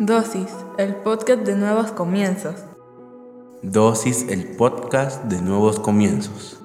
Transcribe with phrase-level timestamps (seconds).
[0.00, 2.56] Dosis, el podcast de nuevos comienzos.
[3.62, 6.60] Dosis, el podcast de nuevos comienzos.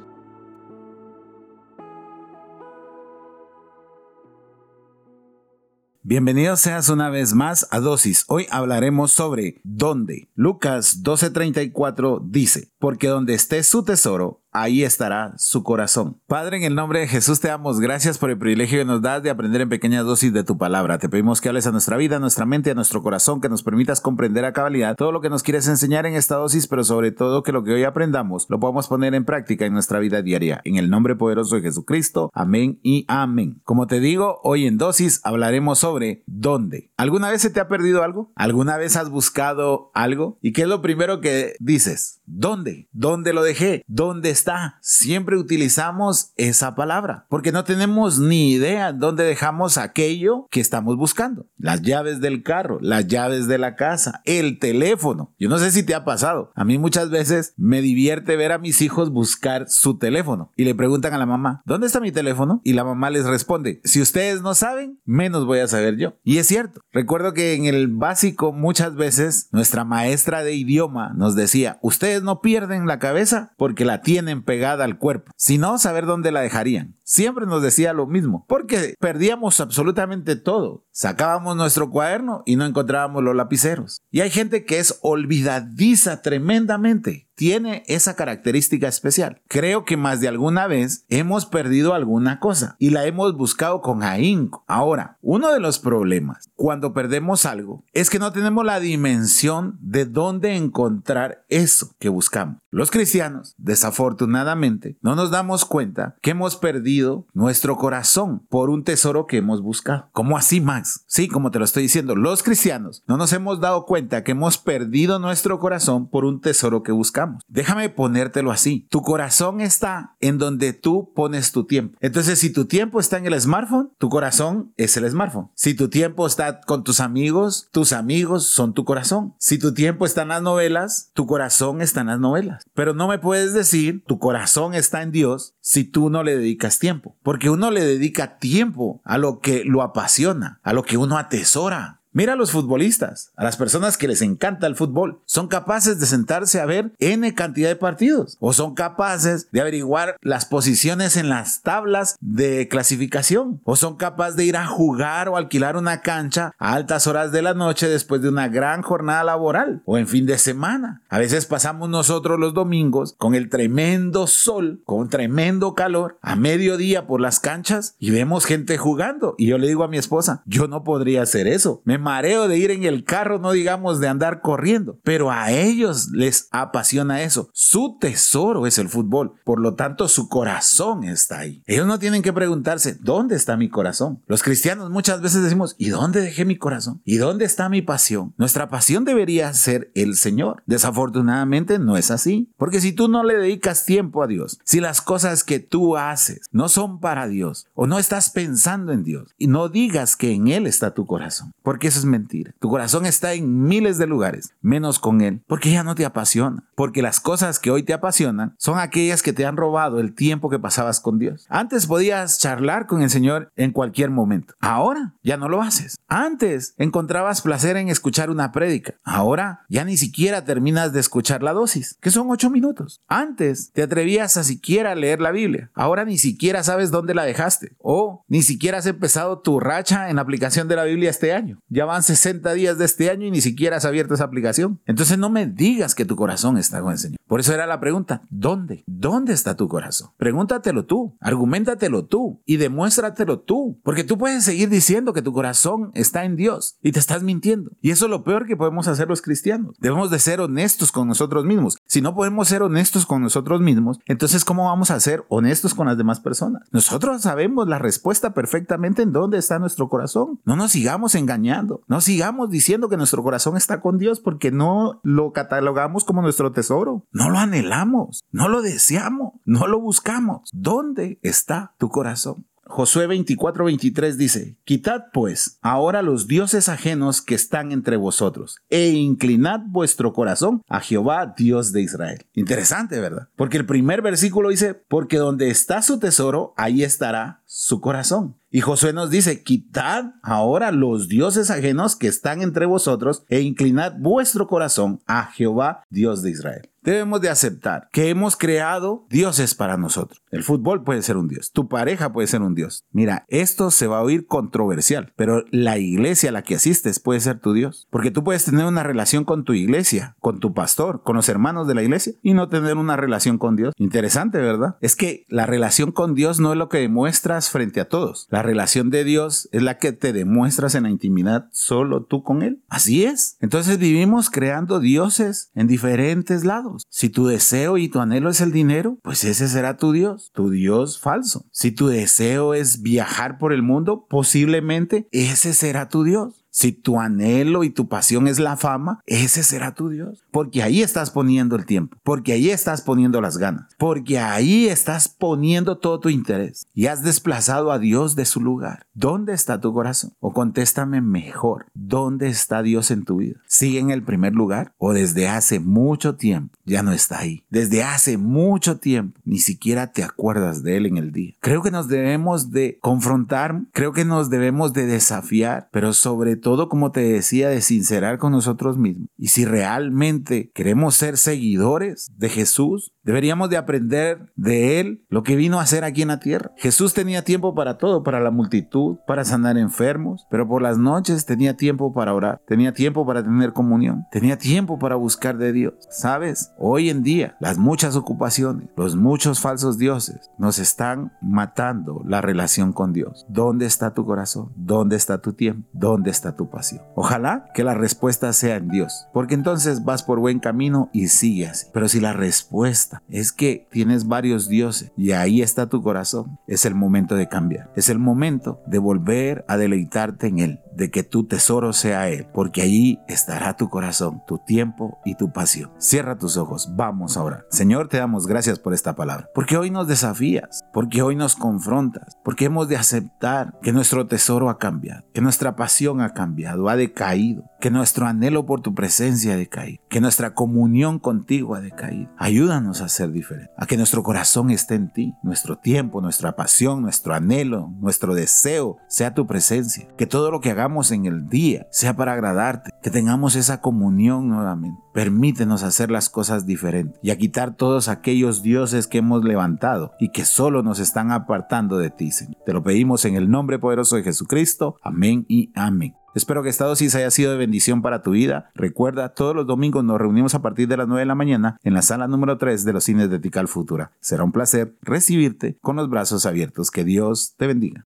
[6.02, 8.26] Bienvenidos seas una vez más a Dosis.
[8.30, 10.32] Hoy hablaremos sobre dónde.
[10.34, 16.20] Lucas 12:34 dice, porque donde esté su tesoro, ahí estará su corazón.
[16.28, 19.24] Padre, en el nombre de Jesús te damos gracias por el privilegio que nos das
[19.24, 20.98] de aprender en pequeñas dosis de tu palabra.
[20.98, 23.64] Te pedimos que hables a nuestra vida, a nuestra mente, a nuestro corazón, que nos
[23.64, 27.12] permitas comprender a cabalidad todo lo que nos quieres enseñar en esta dosis, pero sobre
[27.12, 30.62] todo que lo que hoy aprendamos lo podamos poner en práctica en nuestra vida diaria.
[30.64, 32.30] En el nombre poderoso de Jesucristo.
[32.34, 33.62] Amén y amén.
[33.64, 36.92] Como te digo, hoy en dosis hablaremos sobre dónde.
[36.98, 38.32] ¿Alguna vez se te ha perdido algo?
[38.36, 40.38] ¿Alguna vez has buscado algo?
[40.42, 42.19] ¿Y qué es lo primero que dices?
[42.32, 42.88] ¿Dónde?
[42.92, 43.84] ¿Dónde lo dejé?
[43.88, 44.78] ¿Dónde está.
[44.82, 51.48] Siempre utilizamos esa palabra porque no tenemos ni idea dónde dejamos aquello que estamos buscando.
[51.58, 55.34] Las llaves del carro, las llaves de la casa, el teléfono.
[55.40, 56.52] Yo no sé si te ha pasado.
[56.56, 60.76] A mí muchas veces me divierte ver a mis hijos buscar su teléfono y le
[60.76, 62.62] preguntan a la mamá, ¿dónde está mi teléfono?
[62.64, 66.14] Y la mamá les responde, si ustedes no saben, menos voy a saber yo.
[66.24, 66.82] Y es cierto.
[66.92, 72.42] Recuerdo que en el básico muchas veces nuestra maestra de idioma nos decía, ustedes no
[72.42, 76.96] pierden la cabeza porque la tienen pegada al cuerpo, sino saber dónde la dejarían.
[77.04, 80.86] Siempre nos decía lo mismo, porque perdíamos absolutamente todo.
[80.92, 84.02] Sacábamos nuestro cuaderno y no encontrábamos los lapiceros.
[84.12, 89.42] Y hay gente que es olvidadiza tremendamente tiene esa característica especial.
[89.48, 94.04] Creo que más de alguna vez hemos perdido alguna cosa y la hemos buscado con
[94.04, 94.66] ahínco.
[94.68, 100.04] Ahora, uno de los problemas cuando perdemos algo es que no tenemos la dimensión de
[100.04, 102.58] dónde encontrar eso que buscamos.
[102.72, 109.28] Los cristianos, desafortunadamente, no nos damos cuenta que hemos perdido nuestro corazón por un tesoro
[109.28, 110.10] que hemos buscado.
[110.12, 111.06] ¿Cómo así, Max?
[111.08, 114.58] Sí, como te lo estoy diciendo, los cristianos no nos hemos dado cuenta que hemos
[114.58, 117.29] perdido nuestro corazón por un tesoro que buscamos.
[117.48, 118.88] Déjame ponértelo así.
[118.90, 121.98] Tu corazón está en donde tú pones tu tiempo.
[122.02, 125.50] Entonces, si tu tiempo está en el smartphone, tu corazón es el smartphone.
[125.56, 129.34] Si tu tiempo está con tus amigos, tus amigos son tu corazón.
[129.38, 132.64] Si tu tiempo está en las novelas, tu corazón está en las novelas.
[132.74, 136.80] Pero no me puedes decir tu corazón está en Dios si tú no le dedicas
[136.80, 137.16] tiempo.
[137.24, 141.99] Porque uno le dedica tiempo a lo que lo apasiona, a lo que uno atesora.
[142.12, 145.20] Mira a los futbolistas, a las personas que les encanta el fútbol.
[145.26, 150.18] Son capaces de sentarse a ver N cantidad de partidos o son capaces de averiguar
[150.22, 155.38] las posiciones en las tablas de clasificación o son capaces de ir a jugar o
[155.38, 159.84] alquilar una cancha a altas horas de la noche después de una gran jornada laboral
[159.86, 161.04] o en fin de semana.
[161.10, 167.06] A veces pasamos nosotros los domingos con el tremendo sol, con tremendo calor, a mediodía
[167.06, 169.36] por las canchas y vemos gente jugando.
[169.38, 171.84] Y yo le digo a mi esposa, yo no podría hacer eso.
[171.86, 176.10] Me mareo de ir en el carro, no digamos de andar corriendo, pero a ellos
[176.12, 177.50] les apasiona eso.
[177.54, 181.64] Su tesoro es el fútbol, por lo tanto su corazón está ahí.
[181.66, 184.22] Ellos no tienen que preguntarse, ¿dónde está mi corazón?
[184.28, 187.02] Los cristianos muchas veces decimos, ¿y dónde dejé mi corazón?
[187.06, 188.34] ¿Y dónde está mi pasión?
[188.38, 190.64] Nuestra pasión debería ser el Señor.
[190.66, 195.02] Desafortunadamente no es así, porque si tú no le dedicas tiempo a Dios, si las
[195.02, 199.48] cosas que tú haces no son para Dios o no estás pensando en Dios, y
[199.48, 202.54] no digas que en Él está tu corazón, porque eso es mentira.
[202.60, 206.64] Tu corazón está en miles de lugares, menos con Él, porque ya no te apasiona.
[206.76, 210.50] Porque las cosas que hoy te apasionan son aquellas que te han robado el tiempo
[210.50, 211.46] que pasabas con Dios.
[211.50, 214.54] Antes podías charlar con el Señor en cualquier momento.
[214.60, 215.98] Ahora ya no lo haces.
[216.08, 218.96] Antes encontrabas placer en escuchar una prédica.
[219.04, 223.02] Ahora ya ni siquiera terminas de escuchar la dosis, que son ocho minutos.
[223.08, 225.72] Antes te atrevías a siquiera leer la Biblia.
[225.74, 227.74] Ahora ni siquiera sabes dónde la dejaste.
[227.80, 231.60] O ni siquiera has empezado tu racha en la aplicación de la Biblia este año.
[231.80, 234.82] Ya van 60 días de este año y ni siquiera has abierto esa aplicación.
[234.86, 237.19] Entonces no me digas que tu corazón está con el Señor.
[237.30, 238.84] Por eso era la pregunta, ¿dónde?
[238.88, 240.10] ¿Dónde está tu corazón?
[240.18, 243.80] Pregúntatelo tú, argumentatelo tú y demuéstratelo tú.
[243.84, 247.70] Porque tú puedes seguir diciendo que tu corazón está en Dios y te estás mintiendo.
[247.82, 249.76] Y eso es lo peor que podemos hacer los cristianos.
[249.80, 251.78] Debemos de ser honestos con nosotros mismos.
[251.86, 255.86] Si no podemos ser honestos con nosotros mismos, entonces ¿cómo vamos a ser honestos con
[255.86, 256.64] las demás personas?
[256.72, 260.40] Nosotros sabemos la respuesta perfectamente en dónde está nuestro corazón.
[260.46, 261.84] No nos sigamos engañando.
[261.86, 266.52] No sigamos diciendo que nuestro corazón está con Dios porque no lo catalogamos como nuestro
[266.52, 267.06] tesoro.
[267.20, 270.50] No lo anhelamos, no lo deseamos, no lo buscamos.
[270.54, 272.46] ¿Dónde está tu corazón?
[272.64, 278.92] Josué 24, 23 dice, Quitad pues ahora los dioses ajenos que están entre vosotros, e
[278.92, 282.26] inclinad vuestro corazón a Jehová, Dios de Israel.
[282.36, 283.28] Interesante, ¿verdad?
[283.36, 288.38] Porque el primer versículo dice, porque donde está su tesoro, ahí estará su corazón.
[288.50, 293.94] Y Josué nos dice, quitad ahora los dioses ajenos que están entre vosotros e inclinad
[294.00, 296.70] vuestro corazón a Jehová, Dios de Israel.
[296.90, 300.24] Debemos de aceptar que hemos creado dioses para nosotros.
[300.32, 302.84] El fútbol puede ser un dios, tu pareja puede ser un dios.
[302.92, 307.20] Mira, esto se va a oír controversial, pero la iglesia a la que asistes puede
[307.20, 307.88] ser tu dios.
[307.92, 311.68] Porque tú puedes tener una relación con tu iglesia, con tu pastor, con los hermanos
[311.68, 313.76] de la iglesia y no tener una relación con Dios.
[313.78, 314.78] Interesante, ¿verdad?
[314.82, 318.26] Es que la relación con Dios no es lo que demuestras frente a todos.
[318.32, 322.42] La relación de Dios es la que te demuestras en la intimidad solo tú con
[322.42, 322.64] Él.
[322.68, 323.38] Así es.
[323.42, 326.79] Entonces vivimos creando dioses en diferentes lados.
[326.90, 330.50] Si tu deseo y tu anhelo es el dinero, pues ese será tu Dios, tu
[330.50, 331.46] Dios falso.
[331.52, 336.39] Si tu deseo es viajar por el mundo, posiblemente ese será tu Dios.
[336.60, 340.26] Si tu anhelo y tu pasión es la fama, ese será tu Dios.
[340.30, 345.08] Porque ahí estás poniendo el tiempo, porque ahí estás poniendo las ganas, porque ahí estás
[345.08, 348.88] poniendo todo tu interés y has desplazado a Dios de su lugar.
[348.94, 350.12] ¿Dónde está tu corazón?
[350.20, 353.40] O contéstame mejor, ¿dónde está Dios en tu vida?
[353.48, 357.46] ¿Sigue en el primer lugar o desde hace mucho tiempo ya no está ahí?
[357.50, 361.36] Desde hace mucho tiempo ni siquiera te acuerdas de Él en el día.
[361.40, 366.49] Creo que nos debemos de confrontar, creo que nos debemos de desafiar, pero sobre todo,
[366.58, 369.10] como te decía, de sincerar con nosotros mismos.
[369.18, 375.36] Y si realmente queremos ser seguidores de Jesús, deberíamos de aprender de Él lo que
[375.36, 376.52] vino a hacer aquí en la tierra.
[376.58, 381.26] Jesús tenía tiempo para todo, para la multitud, para sanar enfermos, pero por las noches
[381.26, 385.74] tenía tiempo para orar, tenía tiempo para tener comunión, tenía tiempo para buscar de Dios.
[385.90, 386.52] ¿Sabes?
[386.58, 392.74] Hoy en día, las muchas ocupaciones, los muchos falsos dioses nos están matando la relación
[392.74, 393.26] con Dios.
[393.30, 394.52] ¿Dónde está tu corazón?
[394.56, 395.68] ¿Dónde está tu tiempo?
[395.74, 396.82] ¿Dónde está tu pasión.
[396.96, 401.70] Ojalá que la respuesta sea en Dios, porque entonces vas por buen camino y sigues.
[401.74, 406.66] Pero si la respuesta es que tienes varios dioses y ahí está tu corazón, es
[406.66, 407.72] el momento de cambiar.
[407.76, 412.26] Es el momento de volver a deleitarte en Él, de que tu tesoro sea Él,
[412.34, 415.72] porque allí estará tu corazón, tu tiempo y tu pasión.
[415.78, 417.46] Cierra tus ojos, vamos ahora.
[417.52, 422.18] Señor, te damos gracias por esta palabra, porque hoy nos desafías, porque hoy nos confrontas,
[422.24, 426.78] porque hemos de aceptar que nuestro tesoro ha cambiado, que nuestra pasión ha cambiado, ha
[426.78, 432.10] decaído, que nuestro anhelo por tu presencia ha decaído, que nuestra comunión contigo ha decaído.
[432.18, 436.82] Ayúdanos a ser diferentes, a que nuestro corazón esté en ti, nuestro tiempo, nuestra pasión,
[436.82, 441.66] nuestro anhelo, nuestro deseo sea tu presencia, que todo lo que hagamos en el día
[441.72, 444.80] sea para agradarte, que tengamos esa comunión nuevamente.
[444.94, 450.12] Permítenos hacer las cosas diferentes y a quitar todos aquellos dioses que hemos levantado y
[450.12, 452.38] que solo nos están apartando de ti, Señor.
[452.46, 454.76] Te lo pedimos en el nombre poderoso de Jesucristo.
[454.84, 455.96] Amén y amén.
[456.14, 458.52] Espero que esta dosis haya sido de bendición para tu vida.
[458.54, 461.74] Recuerda, todos los domingos nos reunimos a partir de las 9 de la mañana en
[461.74, 463.92] la sala número 3 de los cines de Tical Futura.
[464.00, 466.72] Será un placer recibirte con los brazos abiertos.
[466.72, 467.78] Que Dios te bendiga.